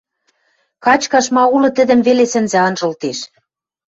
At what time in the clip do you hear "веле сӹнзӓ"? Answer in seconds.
2.07-2.59